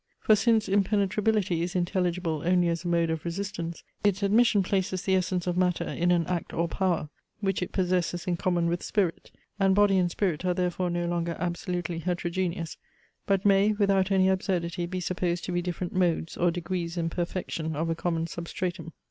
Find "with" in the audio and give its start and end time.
8.65-8.81